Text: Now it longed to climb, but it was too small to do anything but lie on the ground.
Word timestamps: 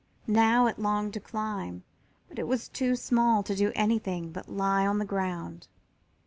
Now 0.25 0.65
it 0.65 0.79
longed 0.79 1.13
to 1.13 1.19
climb, 1.19 1.83
but 2.27 2.39
it 2.39 2.47
was 2.47 2.67
too 2.67 2.95
small 2.95 3.43
to 3.43 3.53
do 3.53 3.71
anything 3.75 4.31
but 4.31 4.49
lie 4.49 4.83
on 4.87 4.97
the 4.97 5.05
ground. 5.05 5.67